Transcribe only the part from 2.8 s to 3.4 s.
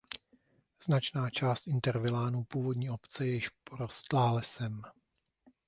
obce je